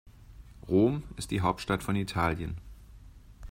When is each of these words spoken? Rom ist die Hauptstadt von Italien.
Rom 0.67 1.03
ist 1.15 1.29
die 1.29 1.41
Hauptstadt 1.41 1.83
von 1.83 1.95
Italien. 1.95 2.57